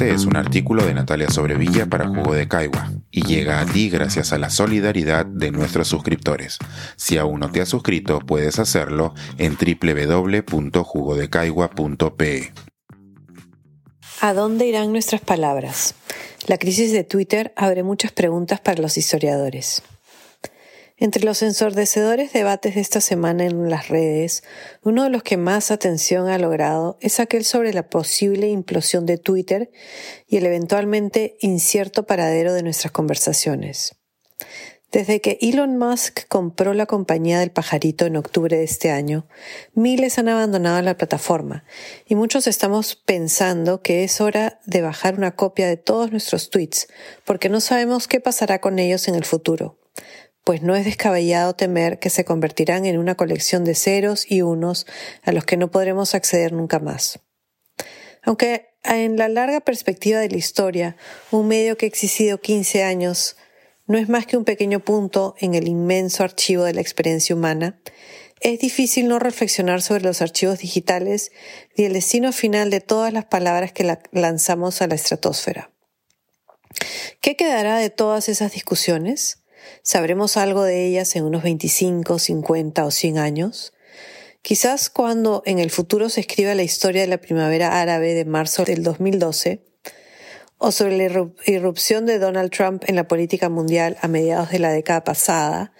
[0.00, 3.90] Este es un artículo de Natalia Sobrevilla para Jugo de Caigua y llega a ti
[3.90, 6.56] gracias a la solidaridad de nuestros suscriptores.
[6.96, 12.52] Si aún no te has suscrito, puedes hacerlo en www.jugodecaigua.pe.
[14.22, 15.94] ¿A dónde irán nuestras palabras?
[16.46, 19.82] La crisis de Twitter abre muchas preguntas para los historiadores.
[21.02, 24.44] Entre los ensordecedores debates de esta semana en las redes,
[24.82, 29.16] uno de los que más atención ha logrado es aquel sobre la posible implosión de
[29.16, 29.70] Twitter
[30.28, 33.96] y el eventualmente incierto paradero de nuestras conversaciones.
[34.92, 39.26] Desde que Elon Musk compró la compañía del pajarito en octubre de este año,
[39.72, 41.64] miles han abandonado la plataforma
[42.06, 46.88] y muchos estamos pensando que es hora de bajar una copia de todos nuestros tweets
[47.24, 49.79] porque no sabemos qué pasará con ellos en el futuro
[50.50, 54.84] pues no es descabellado temer que se convertirán en una colección de ceros y unos
[55.22, 57.20] a los que no podremos acceder nunca más.
[58.24, 60.96] Aunque en la larga perspectiva de la historia,
[61.30, 63.36] un medio que ha existido 15 años
[63.86, 67.80] no es más que un pequeño punto en el inmenso archivo de la experiencia humana,
[68.40, 71.30] es difícil no reflexionar sobre los archivos digitales
[71.76, 75.70] y el destino final de todas las palabras que lanzamos a la estratosfera.
[77.20, 79.39] ¿Qué quedará de todas esas discusiones?
[79.82, 83.72] ¿Sabremos algo de ellas en unos 25, 50 o 100 años?
[84.42, 88.64] Quizás cuando en el futuro se escriba la historia de la primavera árabe de marzo
[88.64, 89.62] del 2012,
[90.62, 94.70] o sobre la irrupción de Donald Trump en la política mundial a mediados de la
[94.70, 95.72] década pasada,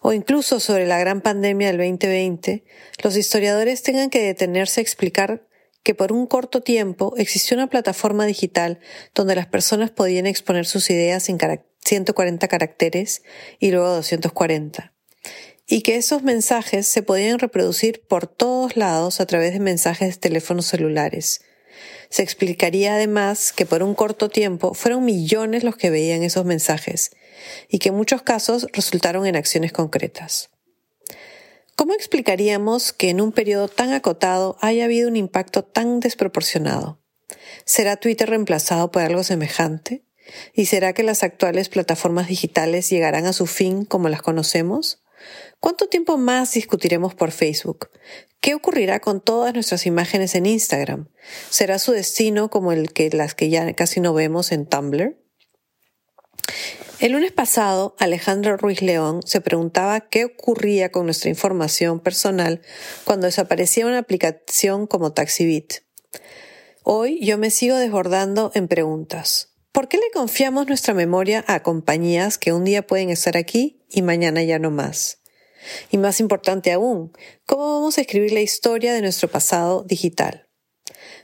[0.00, 2.64] o incluso sobre la gran pandemia del 2020,
[3.02, 5.46] los historiadores tengan que detenerse a explicar
[5.82, 8.80] que por un corto tiempo existió una plataforma digital
[9.14, 11.38] donde las personas podían exponer sus ideas en,
[11.86, 13.22] 140 caracteres
[13.58, 14.92] y luego 240.
[15.66, 20.20] Y que esos mensajes se podían reproducir por todos lados a través de mensajes de
[20.20, 21.40] teléfonos celulares.
[22.08, 27.10] Se explicaría además que por un corto tiempo fueron millones los que veían esos mensajes
[27.68, 30.50] y que en muchos casos resultaron en acciones concretas.
[31.74, 37.02] ¿Cómo explicaríamos que en un periodo tan acotado haya habido un impacto tan desproporcionado?
[37.66, 40.05] ¿Será Twitter reemplazado por algo semejante?
[40.52, 45.02] ¿Y será que las actuales plataformas digitales llegarán a su fin como las conocemos?
[45.60, 47.90] ¿Cuánto tiempo más discutiremos por Facebook?
[48.40, 51.08] ¿Qué ocurrirá con todas nuestras imágenes en Instagram?
[51.50, 55.16] ¿Será su destino como el que las que ya casi no vemos en Tumblr?
[56.98, 62.62] El lunes pasado, Alejandro Ruiz León se preguntaba qué ocurría con nuestra información personal
[63.04, 65.74] cuando desaparecía una aplicación como TaxiBit.
[66.84, 69.55] Hoy yo me sigo desbordando en preguntas.
[69.76, 74.00] ¿Por qué le confiamos nuestra memoria a compañías que un día pueden estar aquí y
[74.00, 75.18] mañana ya no más?
[75.90, 77.12] Y más importante aún,
[77.44, 80.48] ¿cómo vamos a escribir la historia de nuestro pasado digital?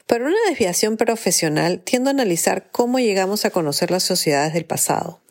[0.06, 5.22] Para una desviación profesional, tiendo a analizar cómo llegamos a conocer las sociedades del pasado,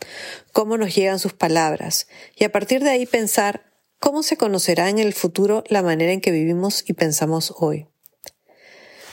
[0.51, 4.97] cómo nos llegan sus palabras, y a partir de ahí pensar cómo se conocerá en
[4.97, 7.90] el futuro la manera en que vivimos y pensamos hoy.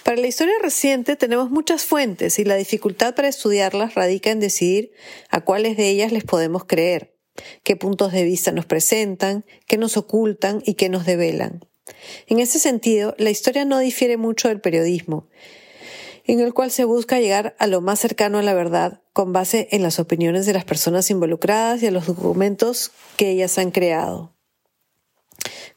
[0.08, 4.90] Para la historia reciente tenemos muchas fuentes y la dificultad para estudiarlas radica en decidir
[5.28, 7.14] a cuáles de ellas les podemos creer,
[7.62, 11.66] qué puntos de vista nos presentan, qué nos ocultan y qué nos develan.
[12.26, 15.28] En ese sentido, la historia no difiere mucho del periodismo,
[16.24, 19.68] en el cual se busca llegar a lo más cercano a la verdad con base
[19.72, 24.37] en las opiniones de las personas involucradas y a los documentos que ellas han creado.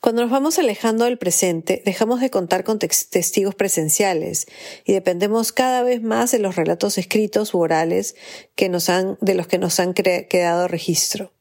[0.01, 4.47] Cuando nos vamos alejando del presente, dejamos de contar con testigos presenciales
[4.83, 8.15] y dependemos cada vez más de los relatos escritos u orales
[8.55, 11.33] que nos han, de los que nos han quedado registro,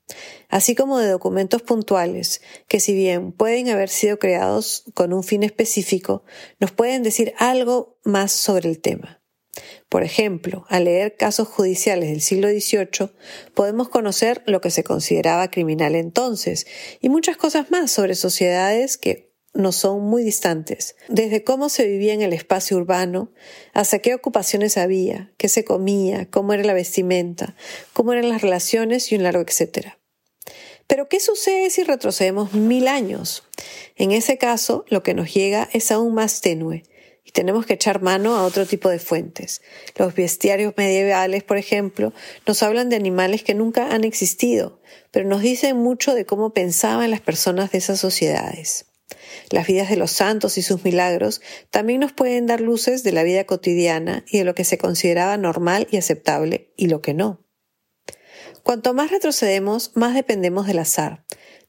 [0.51, 5.43] así como de documentos puntuales que si bien pueden haber sido creados con un fin
[5.43, 6.23] específico,
[6.59, 9.20] nos pueden decir algo más sobre el tema.
[9.89, 13.11] Por ejemplo, al leer casos judiciales del siglo XVIII,
[13.55, 16.67] podemos conocer lo que se consideraba criminal entonces
[17.01, 22.15] y muchas cosas más sobre sociedades que no son muy distantes, desde cómo se vivía
[22.15, 23.33] en el espacio urbano,
[23.73, 27.57] hasta qué ocupaciones había, qué se comía, cómo era la vestimenta,
[27.93, 29.99] cómo eran las relaciones y un largo etcétera.
[30.87, 33.45] Pero ¿qué sucede si retrocedemos mil años?
[33.97, 36.83] En ese caso, lo que nos llega es aún más tenue,
[37.31, 39.63] y tenemos que echar mano a otro tipo de fuentes.
[39.97, 42.13] Los bestiarios medievales, por ejemplo,
[42.45, 44.81] nos hablan de animales que nunca han existido,
[45.13, 48.87] pero nos dicen mucho de cómo pensaban las personas de esas sociedades.
[49.51, 51.41] Las vidas de los santos y sus milagros
[51.71, 55.37] también nos pueden dar luces de la vida cotidiana y de lo que se consideraba
[55.37, 57.47] normal y aceptable y lo que no.
[58.65, 61.25] Cuanto más retrocedemos, más dependemos del azar,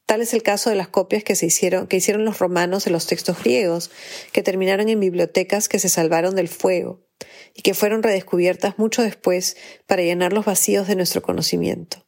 [0.06, 2.90] Tal es el caso de las copias que, se hicieron, que hicieron los romanos de
[2.90, 3.90] los textos griegos,
[4.32, 7.00] que terminaron en bibliotecas que se salvaron del fuego
[7.54, 9.56] y que fueron redescubiertas mucho después
[9.86, 12.06] para llenar los vacíos de nuestro conocimiento.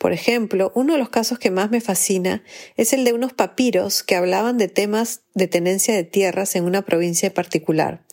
[0.00, 2.42] Por ejemplo, uno de los casos que más me fascina
[2.78, 6.86] es el de unos papiros que hablaban de temas de tenencia de tierras en una
[6.86, 8.06] provincia particular,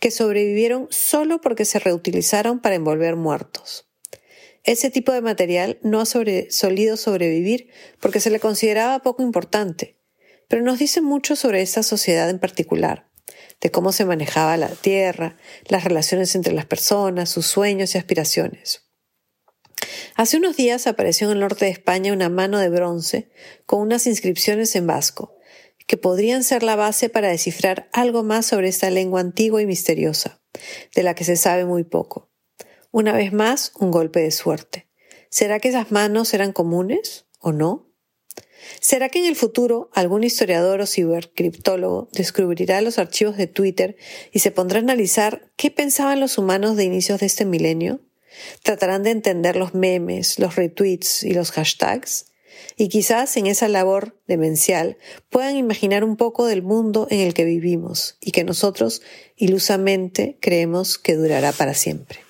[0.00, 3.89] que sobrevivieron solo porque se reutilizaron para envolver muertos.
[4.64, 7.70] Ese tipo de material no ha solido sobrevivir
[8.00, 9.98] porque se le consideraba poco importante,
[10.48, 13.08] pero nos dice mucho sobre esta sociedad en particular,
[13.60, 15.36] de cómo se manejaba la tierra,
[15.68, 18.82] las relaciones entre las personas, sus sueños y aspiraciones.
[20.14, 23.30] Hace unos días apareció en el norte de España una mano de bronce
[23.64, 25.36] con unas inscripciones en vasco,
[25.86, 30.40] que podrían ser la base para descifrar algo más sobre esta lengua antigua y misteriosa,
[30.94, 32.29] de la que se sabe muy poco.
[32.92, 34.88] Una vez más, un golpe de suerte.
[35.28, 37.86] ¿Será que esas manos eran comunes o no?
[38.80, 43.96] ¿Será que en el futuro algún historiador o cibercriptólogo descubrirá los archivos de Twitter
[44.32, 48.00] y se pondrá a analizar qué pensaban los humanos de inicios de este milenio?
[48.64, 52.26] Tratarán de entender los memes, los retweets y los hashtags.
[52.76, 54.98] Y quizás en esa labor demencial
[55.28, 59.00] puedan imaginar un poco del mundo en el que vivimos y que nosotros
[59.36, 62.29] ilusamente creemos que durará para siempre.